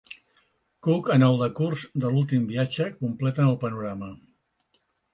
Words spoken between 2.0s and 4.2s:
de l'últim viatge completen el panorama.